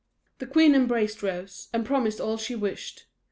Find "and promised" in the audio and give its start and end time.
1.71-2.19